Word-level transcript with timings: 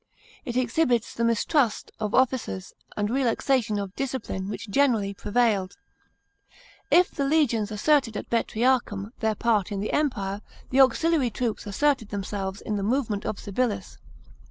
It 0.45 0.57
exhibits 0.57 1.13
the 1.13 1.23
mistrust 1.23 1.91
of 1.99 2.15
officers 2.15 2.73
and 2.97 3.07
relaxation 3.07 3.77
of 3.77 3.95
discipline 3.95 4.49
which 4.49 4.67
generally 4.67 5.13
prevailed. 5.13 5.77
If 6.89 7.11
the 7.11 7.23
legions 7.23 7.69
asserted 7.71 8.17
at 8.17 8.27
Betriacum 8.31 9.11
their 9.19 9.35
part 9.35 9.71
in 9.71 9.79
the 9.79 9.93
Empire, 9.93 10.41
the 10.71 10.81
auxiliary 10.81 11.29
troops 11.29 11.67
asserted 11.67 12.09
themselves 12.09 12.61
in 12.61 12.77
the 12.77 12.81
movement 12.81 13.27
of 13.27 13.37
Civilis. 13.39 13.99